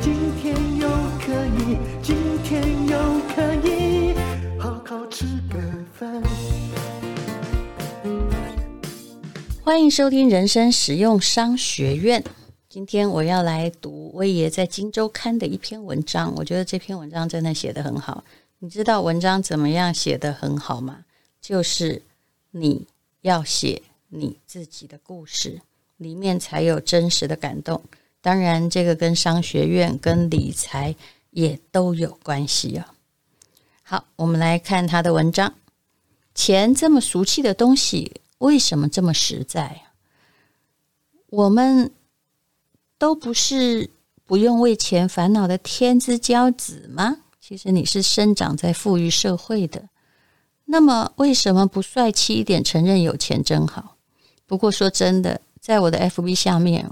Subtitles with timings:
[0.00, 0.88] 今天又
[1.18, 4.14] 可以，今天又可以
[4.58, 5.58] 好好吃个
[5.92, 6.22] 饭。
[9.62, 12.22] 欢迎收听人生实用商学院。
[12.68, 18.22] 今天我要来读威爷在《今周刊》的一篇文章，我觉得这篇文章真的写得很好。
[18.60, 21.04] 你知道文章怎么样写得很好吗？
[21.40, 22.02] 就是
[22.52, 22.86] 你
[23.22, 25.60] 要写你自己的故事。
[25.96, 27.82] 里面才有真实的感动。
[28.20, 30.94] 当然，这个跟商学院、跟理财
[31.30, 32.94] 也都有关系啊。
[33.82, 35.54] 好，我们来看他的文章。
[36.34, 39.82] 钱这么俗气的东西，为什么这么实在？
[41.30, 41.92] 我们
[42.98, 43.90] 都不是
[44.24, 47.18] 不用为钱烦恼的天之骄子吗？
[47.40, 49.88] 其实你是生长在富裕社会的，
[50.66, 53.96] 那么为什么不帅气一点，承认有钱真好？
[54.46, 55.40] 不过说真的。
[55.60, 56.88] 在我的 FB 下面，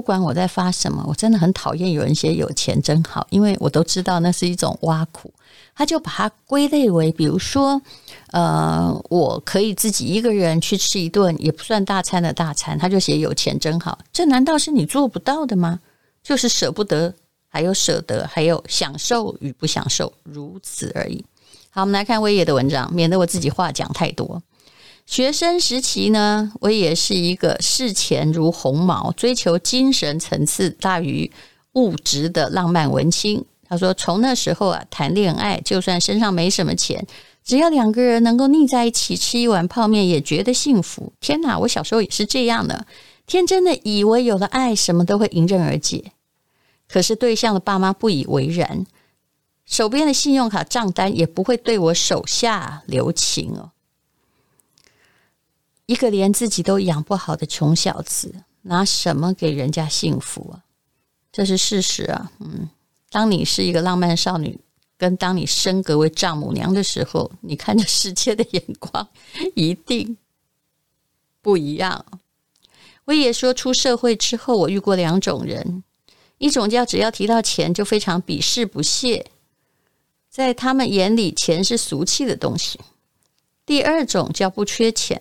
[0.00, 5.30] 不管我在发什么，我真的很讨厌有人写有钱真好，因为我都知道那是一种挖苦。
[5.74, 7.78] 他就把它归类为，比如说，
[8.28, 13.98] 呃，我可以自己一个人去吃一顿也不算大餐的大餐，他就写有钱真好。
[14.10, 15.78] 这难道是你做不到的吗？
[16.22, 17.12] 就是舍不得，
[17.46, 21.22] 还有舍得，还有享受与不享受，如此而已。
[21.68, 24.42] 好，我们来看威爷的文章，免得我自己话讲太多。
[25.10, 31.28] 学生时期呢，我也是一个视钱如鸿毛，追求精神层次大于
[31.72, 33.44] 物质的浪漫文青。
[33.68, 37.04] 他说，从那时候啊，谈恋爱就算身上没什么钱，
[37.42, 41.12] 只要两个人能够腻在一起吃一碗泡面，也觉得幸福。
[41.18, 42.86] 天哪，我小时候也是这样的，
[43.26, 46.12] 天真的以为有了爱，什么都会迎刃而解。
[46.88, 48.86] 可是对象的爸妈不以为然，
[49.66, 53.72] 手边的信用卡账单也不会对我手下留情哦。
[55.90, 60.62] 一个连自己都养不好的穷小子，拿什么给人家幸福啊？
[61.32, 62.30] 这是事实啊。
[62.38, 62.70] 嗯，
[63.10, 64.56] 当你是一个浪漫少女，
[64.96, 69.08] 跟当你升格为丈母娘的时候，你看着世界的眼光
[69.56, 70.16] 一定
[71.42, 72.06] 不一样。
[73.06, 75.82] 威爷说，出社会之后，我遇过两种人：
[76.38, 79.26] 一种叫只要提到钱就非常鄙视不屑，
[80.28, 82.78] 在他们眼里钱是俗气的东西；
[83.66, 85.20] 第二种叫不缺钱。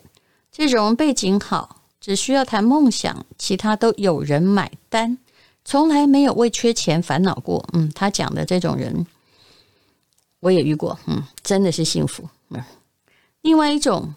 [0.52, 5.18] 这种背景好，只需要谈梦想，其他都有人买单，
[5.64, 7.68] 从来没有为缺钱烦恼过。
[7.74, 9.06] 嗯，他讲的这种人，
[10.40, 10.98] 我也遇过。
[11.06, 12.28] 嗯，真的是幸福。
[12.50, 12.64] 嗯，
[13.42, 14.16] 另外一种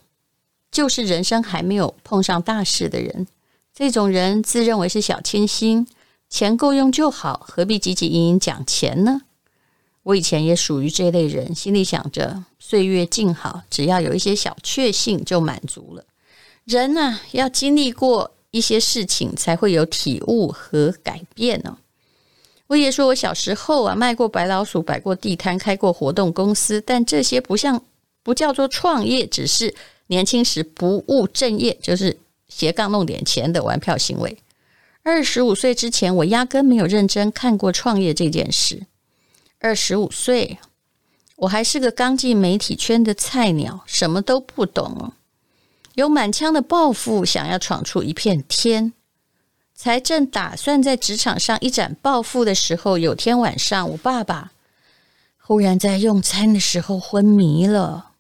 [0.71, 3.27] 就是人生还没有碰上大事的人，
[3.75, 5.87] 这种人自认为是小清新，
[6.29, 9.23] 钱够用就好，何必汲汲营营讲钱呢？
[10.05, 16.05] 我以前也属于这类人，心里想着岁月静好，只要有一些小确幸就满足了。
[16.65, 21.79] 人呢，要经历过一些事情，才会有体悟和改变呢。
[22.69, 27.83] 我也说，我小时候啊，卖过白老鼠，摆过地摊，开过活动公司，但这些不像，
[28.23, 29.75] 不叫做创业，只是
[30.07, 32.17] 年轻时不务正业，就是
[32.49, 34.39] 斜杠弄点钱的玩票行为。
[35.03, 38.87] 二十五岁之前，我压根没有认真看过创业这件事。
[39.59, 40.59] 二十五岁，
[41.37, 45.13] 我还是个刚进媒体圈的菜鸟，什么都不懂。
[45.95, 48.93] 有满腔的抱负，想要闯出一片天，
[49.75, 54.53] 才正打算在职场上一展抱负的时候，有天晚上，我爸爸
[55.39, 58.13] 忽然在用餐的时候昏迷了。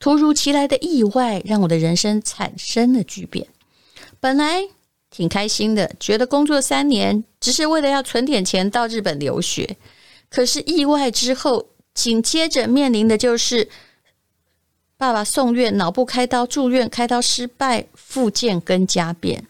[0.00, 3.46] 突如其来的意外让我的人生产生了巨变。
[4.18, 4.62] 本来
[5.10, 9.76] 挺开心的，觉得工作三年只是为了要存点钱到日本留学，
[10.28, 13.68] 可是意外之后，紧接着面临的就是。
[15.02, 19.48] 爸爸送院，脑部开刀住院，开刀失败，复健跟家变。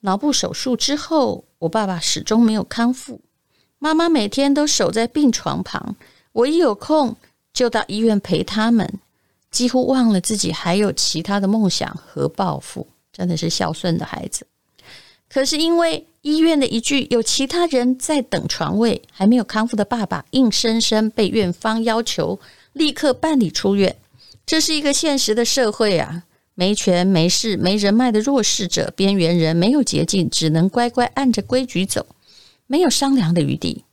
[0.00, 3.22] 脑部手术之后，我爸爸始终没有康复。
[3.78, 5.96] 妈妈每天都守在病床旁，
[6.32, 7.16] 我一有空
[7.54, 8.98] 就到医院陪他们，
[9.50, 12.86] 几乎忘了自己还有其他的梦想和抱负。
[13.10, 14.46] 真的是孝顺的孩子。
[15.30, 22.38] 可是因为医院的一句“有其他人在等床位”，还没有康复的爸爸，硬生生被院方要求。
[22.76, 23.96] 立刻办理出院，
[24.44, 26.24] 这是一个现实的社会啊！
[26.54, 32.06] 没权没势没人脉的弱势者、边缘人，没有捷径，只能乖乖按着规矩走，
[32.66, 33.84] 没有商量的余地。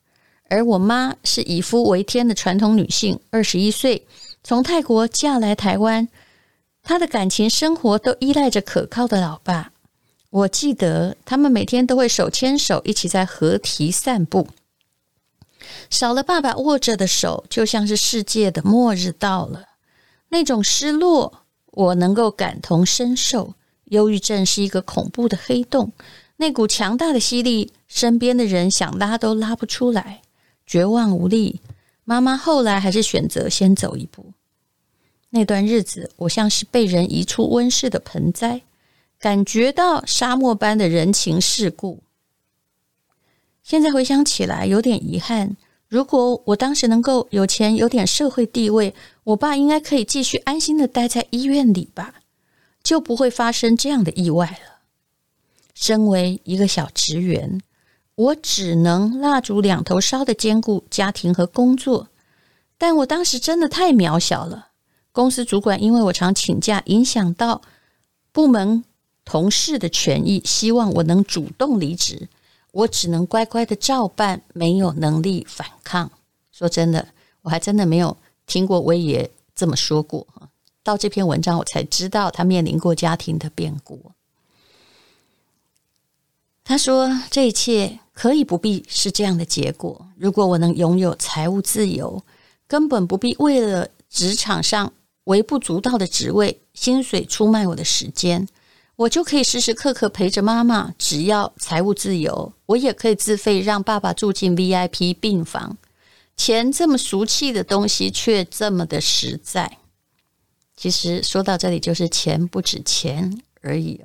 [0.49, 4.05] 而我妈是以夫为天的传统女性，二十一岁
[4.43, 6.09] 从泰国嫁来台湾，
[6.83, 9.71] 她的感情生活都依赖着可靠的老爸。
[10.29, 14.45] 我记得他们每天都会手牵手一起在河堤散步。
[15.89, 19.65] 少了爸爸握着的手，就像是世界的末日到了。
[20.29, 23.53] 那种失落，我能够感同身受。
[23.85, 25.91] 忧郁症是一个恐怖的黑洞，
[26.37, 30.21] 那股强大的吸力，身边的人想拉都拉不出来，
[30.65, 31.61] 绝望无力。
[32.03, 34.33] 妈妈后来还是选择先走一步。
[35.29, 38.61] 那段日子，我像是被人移出温室的盆栽，
[39.19, 42.01] 感觉到沙漠般的人情世故。
[43.63, 45.55] 现在回想起来，有点遗憾。
[45.87, 48.93] 如果我当时能够有钱、有点社会地位，
[49.23, 52.15] 我爸应该可以继续安心的待在医院里吧，
[52.83, 54.79] 就不会发生这样的意外了。
[55.73, 57.61] 身为一个小职员，
[58.15, 62.09] 我只能蜡烛两头烧的兼顾家庭和工作，
[62.77, 64.67] 但我当时真的太渺小了。
[65.13, 67.61] 公司主管因为我常请假，影响到
[68.31, 68.83] 部门
[69.23, 72.27] 同事的权益，希望我能主动离职。
[72.73, 76.11] 我只能乖乖的照办，没有能力反抗。
[76.51, 77.07] 说真的，
[77.43, 78.17] 我还真的没有
[78.47, 80.25] 听过威爷这么说过。
[80.81, 84.11] 到这篇文章，我才知道他面临过家庭的变故。
[86.63, 90.07] 他说：“这一切可以不必是这样的结果。
[90.17, 92.23] 如果我能拥有财务自由，
[92.67, 94.91] 根本不必为了职场上
[95.25, 98.47] 微不足道的职位、薪水出卖我的时间。”
[98.95, 105.77] 我就可以时时刻刻陪着妈妈，只要财务自由，我也可以自费让爸爸住进 VIP 病房。
[106.37, 109.77] 钱这么俗气的东西，却这么的实在。
[110.75, 114.01] 其实说到这里，就是钱不止钱而已。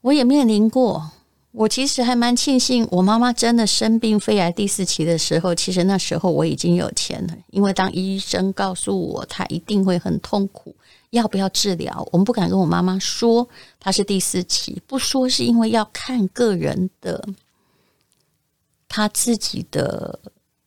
[0.00, 1.10] 我也面临过。
[1.52, 7.36] 我其实还蛮庆幸，我妈妈真的生病肺癌第四期的时候，其实那时候我已经有钱了。
[7.50, 10.76] 因为当医生告诉我她一定会很痛苦，
[11.10, 13.48] 要不要治疗，我们不敢跟我妈妈说
[13.78, 17.28] 她是第四期，不说是因为要看个人的，
[18.88, 20.18] 她自己的，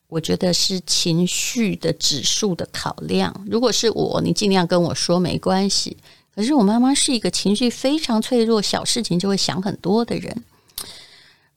[0.07, 3.45] 我觉得是情绪的指数的考量。
[3.49, 5.97] 如果是我，你尽量跟我说没关系。
[6.35, 10.43] 可是我妈妈是一个情绪非常脆弱，小事情就会想很多的人。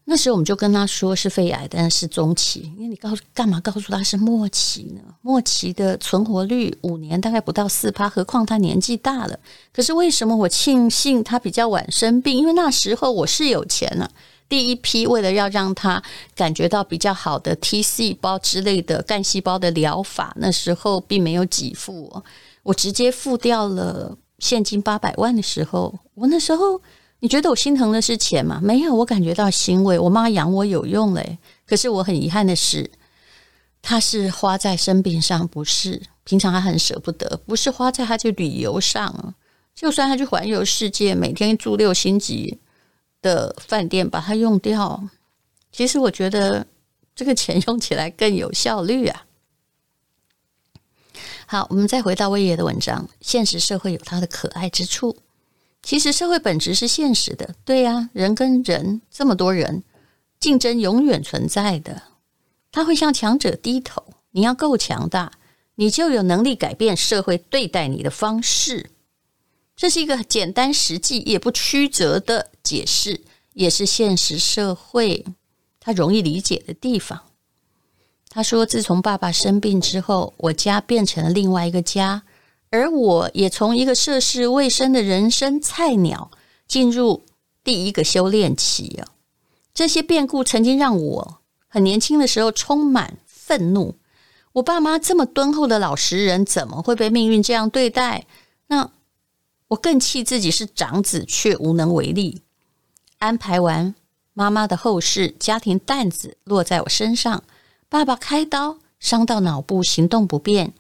[0.08, 2.72] 那时候我们就跟他说是肺癌，但是中期。
[2.76, 5.00] 因为你告诉干嘛告诉他是末期呢？
[5.20, 9.36] 末期的存活率五年大概不到四趴，何况他年纪大了。
[9.72, 12.36] 可是为什么我庆幸他比较晚生病？
[12.36, 14.08] 因为那时候我是有钱了。
[14.48, 16.00] 第一批为了要让他
[16.36, 22.24] 感觉到比较好的 T 细胞之类的干细胞的疗法，那时候并没有给付我，
[22.62, 26.80] 我直接付掉了现金八百万的时候，我那时候。
[27.20, 28.60] 你觉得我心疼的是钱吗？
[28.62, 29.98] 没有，我感觉到欣慰。
[29.98, 32.90] 我妈养我有用嘞，可是我很遗憾的是，
[33.80, 39.34] 她是花在生病上，不是平常她很舍不得，不是花在她去旅游上。
[39.74, 42.58] 就算她去环游世界，每天住六星级
[43.22, 45.02] 的饭店，把它用掉，
[45.72, 46.66] 其实我觉得
[47.14, 49.24] 这个钱用起来更有效率啊。
[51.46, 55.16] 好，我们再回到威爷的文章，现实社会有它的可爱之处。
[55.86, 59.84] 其实社会本质是现实的，对呀，人跟人这么多人，
[60.40, 62.02] 竞争永远存在的。
[62.72, 64.02] 他会向强者低头，
[64.32, 65.30] 你要够强大，
[65.76, 68.90] 你就有能力改变社会对待你的方式。
[69.76, 73.20] 这是一个简单实际也不曲折的解释，
[73.52, 75.24] 也是现实社会
[75.78, 77.22] 他容易理解的地方。
[78.28, 82.24] 他说：“自从爸爸生病之后，我家变成了另外一个家。”
[82.76, 86.30] 而我也从一个涉世未深的人生菜鸟
[86.68, 87.24] 进入
[87.64, 89.08] 第一个修炼期啊！
[89.72, 93.96] 这些变故曾经让我很年轻的时候充满愤怒。
[94.52, 98.26] 我爸妈这么敦厚的老实人，怎么会被命运这样对待？
[98.68, 98.90] 那
[99.68, 102.42] 我更气自己是长子却无能为力。
[103.18, 103.94] 安排完
[104.32, 107.42] 妈妈的后事，家庭担子落在我身上，
[107.88, 110.72] 爸爸开刀伤到脑部，行动不便。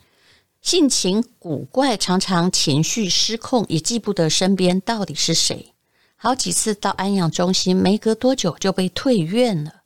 [0.66, 5.72] 性情古怪，常常情绪失控，也记不得身边到底是谁。
[6.16, 9.82] 好几次到安养中心，没隔多久就被退院了。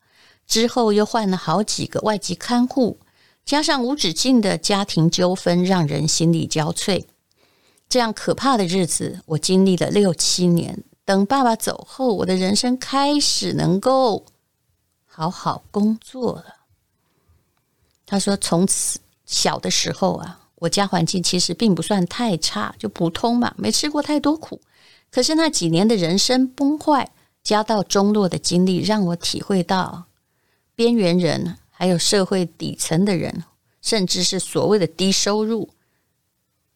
[0.47, 2.99] 之后又换了好几个外籍看护，
[3.45, 7.05] 加上无止境的家庭纠纷，让人心力交瘁。
[7.87, 10.83] 这样可怕的日子，我经历了六七年。
[11.05, 14.25] 等爸爸走后，我的人生开始能够
[15.05, 16.55] 好好工作了。
[18.07, 24.61] 他说：“从此小的时候啊。”我家环境其实并不算太差，就普通嘛，没吃过太多苦。
[25.11, 27.11] 可是那几年的人生崩坏、
[27.43, 30.05] 家道中落的经历，让我体会到
[30.75, 33.43] 边缘人，还有社会底层的人，
[33.83, 35.71] 甚至是所谓的低收入、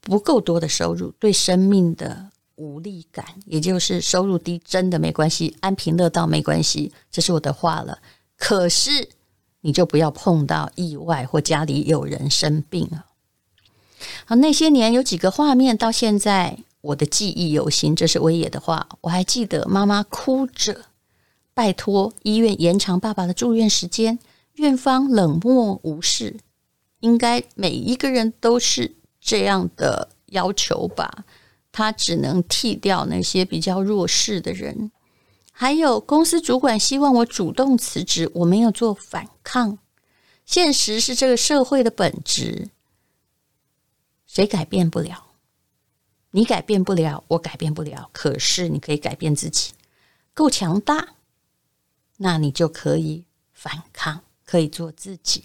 [0.00, 3.24] 不够多的收入，对生命的无力感。
[3.44, 7.98] 也就是收入低真的没关系，安贫乐道没关系，这是我的话了。
[8.36, 9.10] 可是
[9.60, 13.04] 你就不要碰到意外或家里有人生病了。
[14.24, 17.94] 好，那些年有几个画面，到现在我的记忆犹新。
[17.94, 20.86] 这是威野的话，我还记得妈妈哭着
[21.52, 24.18] 拜托医院延长爸爸的住院时间，
[24.54, 26.36] 院方冷漠无视。
[27.00, 31.24] 应该每一个人都是这样的要求吧？
[31.70, 34.90] 他只能替掉那些比较弱势的人。
[35.50, 39.78] 还有公司主管希望我主动辞职，我没有做反抗。
[40.46, 42.68] 现实是这个社会的本质。
[44.34, 45.26] 谁改变不了？
[46.32, 48.10] 你改变不了，我改变不了。
[48.12, 49.70] 可是你可以改变自己，
[50.34, 51.10] 够强大，
[52.16, 55.44] 那你就可以反抗，可以做自己。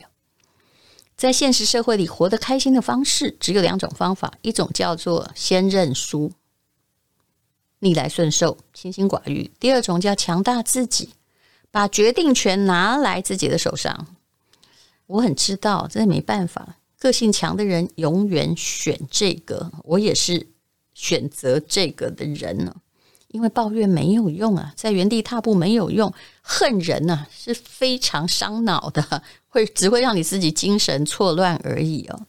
[1.16, 6.32] 在现实社会里活得开心的方式只有两种方法：一种叫做先认输，
[7.78, 11.14] 逆来顺受，清心寡欲；第二种叫强大自己，
[11.70, 14.08] 把决定权拿来自己的手上。
[15.06, 16.78] 我很知道，这没办法。
[17.00, 20.46] 个性强的人永远选这个，我也是
[20.94, 22.76] 选择这个的人呢。
[23.30, 32.26] 因为抱怨没有用啊，在原地踏步没有用，恨人呐是非常伤脑的，会只会让你自己精神错乱而已哦。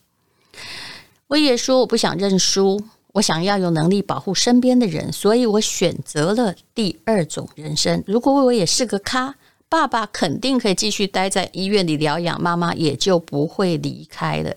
[1.27, 2.81] 我也说我不想认输，
[3.13, 8.03] 我想要有能力保护身边的人，所以我选择了第二种人生。
[8.07, 9.35] 如果我也是个咖。
[9.71, 14.53] 爸爸肯定可以继续待在医院里疗养，妈妈也就不会离开了。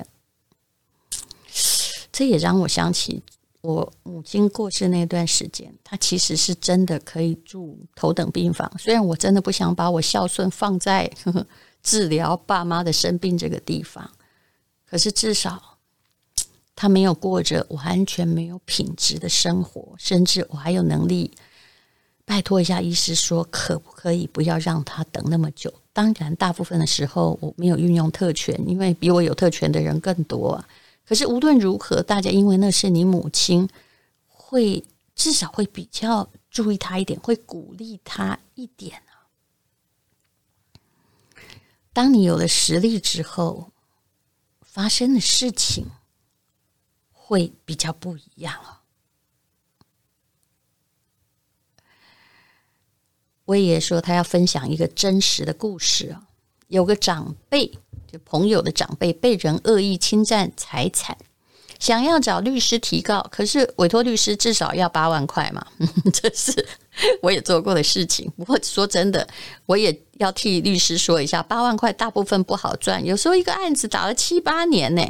[2.11, 3.23] 这也让我想起
[3.61, 8.69] 我母亲过世那段时间，她其实是真的可以住头等病房。
[8.77, 11.47] 虽然我真的不想把我孝顺放在呵 呵
[11.81, 14.11] 治疗爸妈的生病这个地方，
[14.85, 15.79] 可是至少
[16.75, 21.31] 她没有过着完全没有品质的生活，甚至我还有能力。
[22.27, 25.73] 拜托一下，医师说可不可以不要让他等那么久？
[25.93, 30.69] 当然，大部分的时候我没有运用特权，因为比我有特权的人更多啊。
[31.07, 33.69] 可是无论如何，大家因为那是你母亲，
[34.27, 34.83] 会
[35.15, 39.29] 至少会比较注意他一点，会鼓励他一点啊。
[41.93, 43.71] 当你有了实力之后，
[44.63, 45.87] 发生的事情
[47.13, 48.81] 会比较不一样啊。
[53.47, 56.23] 威爷说他要分享一个真实的故事啊，
[56.69, 57.67] 有个长辈，
[58.11, 61.17] 就朋友的长辈被人恶意侵占财产，
[61.79, 65.67] 想要找律师提告，可是委托律师至少要八万块嘛，
[66.13, 66.67] 这是
[67.21, 68.31] 我也做过的事情。
[68.37, 69.29] 不过说真的，
[69.67, 75.03] 我也要替律师说一下，八万块大部分不好赚，有时候一个案子打了七八年呢。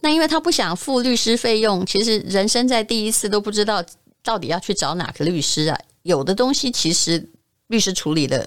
[0.00, 3.82] 那因为他不想付律师费用，其实人生在第一次都不知道
[4.22, 5.80] 到底要去找哪个律师啊。
[6.06, 7.28] 有的东西其实
[7.66, 8.46] 律师处理了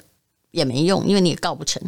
[0.51, 1.81] 也没用，因为你也告不成。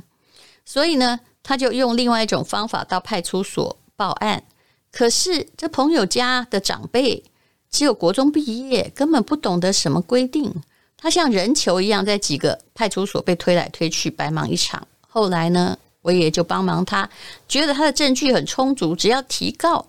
[0.66, 4.44] 所以呢，他就用另外一种方法到派出所报案。
[4.92, 7.24] 可是这朋友家的长辈
[7.70, 10.54] 只有国中毕业，根本不懂得什么规定。
[10.98, 14.86] 他像人球一样，在几个派出所被推来推去，白忙一场。
[15.08, 17.10] 后来呢，我也就帮忙他，
[17.48, 19.88] 觉得他的证据很充足，只要提告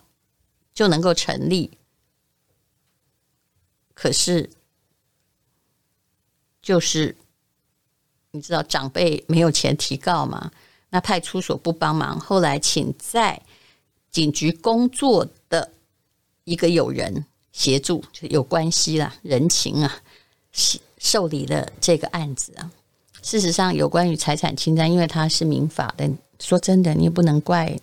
[0.73, 1.73] 就能够成立。
[3.95, 4.49] 可是。
[6.62, 7.14] 就是
[8.31, 10.50] 你知道长辈没有钱提告嘛？
[10.90, 13.40] 那派出所不帮忙，后来请在
[14.11, 15.73] 警局工作的
[16.45, 20.02] 一个友人协助，就有关系啦，人情啊，
[20.99, 22.71] 受理了这个案子啊。
[23.23, 27.78] 事实上，有关于财产侵占，因为他是民法的，说真的，你也不能怪，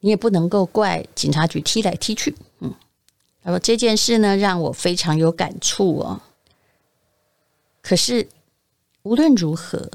[0.00, 2.36] 你也不能够怪警察局踢来踢去。
[2.60, 2.74] 嗯，
[3.42, 6.20] 他说这件事呢，让我非常有感触哦。
[7.82, 8.28] 可是，
[9.02, 9.90] 无论如何，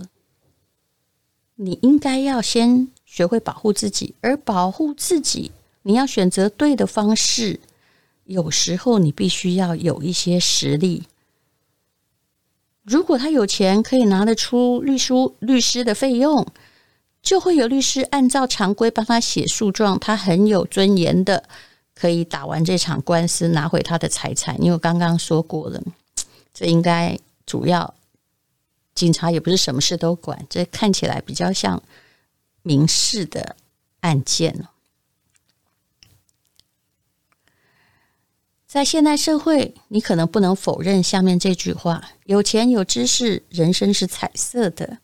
[1.56, 5.52] 你应该要先学会保护自己，而保护自己，
[5.84, 7.62] 你要选择对的方式。
[8.26, 11.04] 有时候，你必须要有一些实力。
[12.84, 16.46] 如果他有钱，可以拿得出律师律师的费用，
[17.22, 21.42] 就会有律师按照常规帮他写诉状，他很有尊严的
[21.96, 24.62] 可以打完这场官司，拿回他的财产。
[24.62, 25.82] 因为我刚刚说过了，
[26.54, 27.18] 这应该。
[27.48, 27.96] 主要
[28.94, 31.82] 警察也不是什么事都管，这看起来比较像
[32.62, 33.56] 民事的
[34.02, 34.68] 案件。
[38.68, 44.98] 在现代社会，你可能不能否认下面这句话：有钱有知识，人生是彩色的；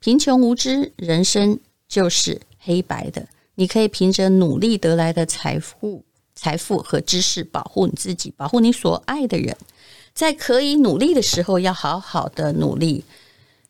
[0.00, 3.28] 贫穷无知，人生就是黑白的。
[3.54, 9.56] 你可以凭着努力得来的财富、财富和知识，保护你自己，保护你所爱的人。
[10.14, 13.04] 在可以努力的时候，要好好的努力。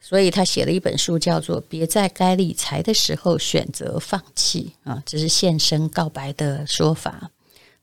[0.03, 7.31] 所以他写了一本书，叫做《别在该理财的时候选择放弃》啊，这是现身告白的说法。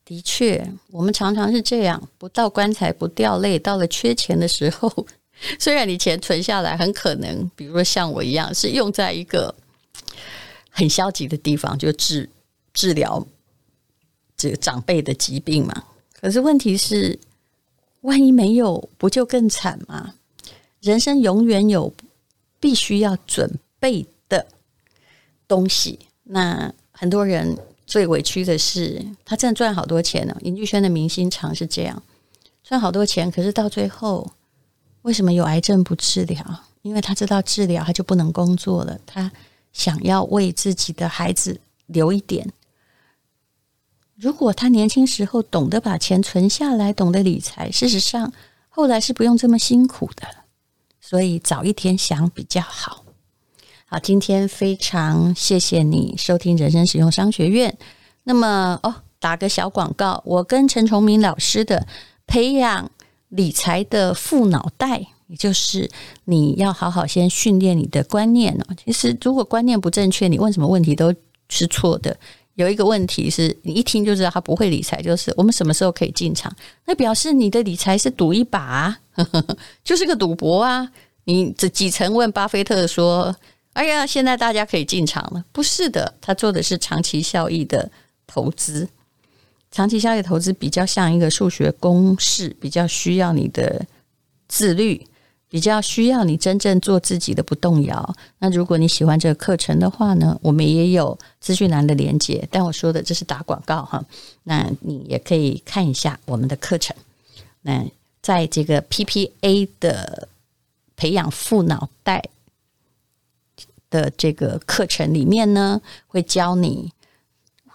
[0.04, 3.60] 的确，我们常常是这样，不到棺材不掉泪。
[3.60, 4.92] 到了缺钱的时候，
[5.60, 9.54] 虽然你钱存下来，很可能，比如说像我一样，是用在一个
[10.72, 12.28] 很消极的地方，就治
[12.74, 13.26] 治疗
[14.36, 15.84] 这个长辈的疾病嘛。
[16.20, 17.20] 可是问题是，
[18.08, 20.16] 万一没有，不就更惨吗？
[20.80, 21.94] 人生永远有
[22.60, 24.48] 必须要准备的
[25.48, 26.00] 东西。
[26.24, 27.58] 那很多人。
[27.88, 30.36] 最委屈的是，他真的赚好多钱呢。
[30.42, 32.04] 林巨轩的明星常是这样，
[32.62, 34.30] 赚好多钱，可是到最后，
[35.04, 36.44] 为什么有癌症不治疗？
[36.82, 39.00] 因为他知道治疗他就不能工作了。
[39.06, 39.32] 他
[39.72, 42.46] 想要为自己的孩子留一点。
[44.20, 48.34] 如果他年轻时候懂得把钱存下来，懂得理财，事实上
[48.68, 50.28] 后来是不用这么辛苦的。
[51.00, 53.04] 所以早一天想比较好。
[53.86, 57.78] 好，今天非常谢谢你收听人生实用商学院。
[58.24, 61.88] 那么哦，打个小广告，我跟陈崇明老师的
[62.26, 62.92] 培养
[63.30, 65.90] 理财的富脑袋，也就是
[66.26, 68.76] 你要好好先训练你的观念哦。
[68.84, 71.14] 其实如果观念不正确，你问什么问题都
[71.48, 72.18] 是错的。
[72.58, 76.56] 有一个问题是你一听就知道他不会理财，就是我们什么时候可以进场？
[76.86, 79.00] 那表示你的理财是赌一把啊，
[79.84, 80.92] 就是个赌博啊。
[81.24, 83.36] 你这几层问巴菲特说。
[83.74, 85.46] 哎呀，现在大家可以进场了？
[85.52, 87.92] 不是的，他做的是长期效益的
[88.26, 88.90] 投资。
[89.70, 93.86] 长期效益投资比较像一个数学公式，比较需要你的
[94.48, 95.06] 自律，
[95.50, 98.16] 比较需要你真正做自己的不动摇。
[98.40, 102.48] 那如果你喜欢这个课程的话呢，我们也有资讯栏的连接。
[102.52, 104.04] 但我说的这是打广告哈，
[104.44, 106.96] 那你也可以看一下我们的课程。
[107.62, 107.86] 那
[108.22, 110.28] 在这个 PPA 的
[110.96, 112.24] 培养富脑袋。
[113.90, 116.92] 的这个课程里面呢，会教你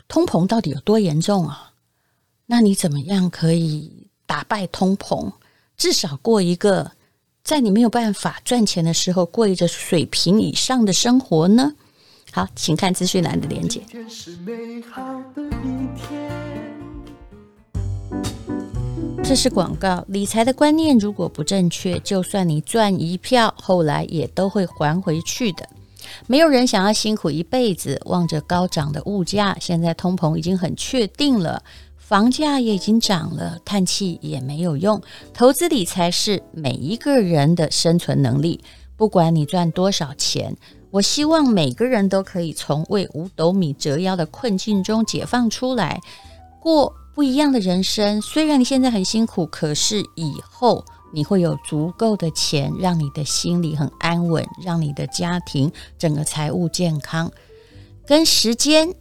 [0.08, 1.72] 通膨到底有多严重啊？
[2.44, 3.90] 那你怎么样可以
[4.26, 5.32] 打败通膨？
[5.74, 6.92] 至少过一个
[7.52, 11.74] 在你没有办法赚钱的时候，过一个水平以上的生活呢？
[12.30, 13.82] 好，请看资讯栏的连接。
[19.22, 25.68] 这是广告，理财的观念如果不正确，就算你赚一票，后来也都会还回去的。
[26.26, 31.62] 没有人想要辛苦一辈子，望着高涨的物价，现在通膨已经很确定了，
[32.12, 35.01] 房价也已经涨了，叹气也没有用。
[35.33, 38.62] 投资理财是每一个人的生存能力，
[38.98, 40.55] 不管你赚多少钱，
[40.90, 46.03] 我希望每个人都可以从为五斗米折腰的困境中解放出来，
[46.61, 48.20] 过不一样的人生。
[48.20, 50.85] 虽然你现在很辛苦，可是以后。
[51.14, 57.31] 你会有足够的钱，让你的心里很安稳，让你的家庭整个财务健康。
[58.07, 58.94] 跟时间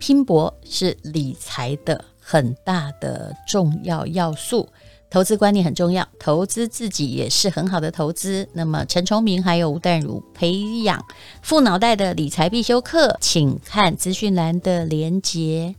[0.00, 4.68] 拼搏是理财的很大的重要要素。
[5.10, 8.48] 投资观念很重要，投资自己也是很好的投资。
[8.54, 11.04] 那么陈崇明还有吴淡如培养
[11.42, 15.74] 富脑袋的理财必修课，请看资讯栏的连结。